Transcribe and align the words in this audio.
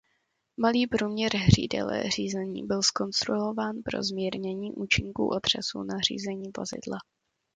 Malý 0.57 0.87
průměr 0.87 1.37
hřídele 1.37 2.09
řízení 2.09 2.63
byl 2.67 2.83
zkonstruován 2.83 3.75
pro 3.85 4.03
zmírnění 4.03 4.71
účinku 4.73 5.27
otřesů 5.27 5.83
na 5.83 5.97
řízení 5.99 6.51
vozidla. 6.57 6.97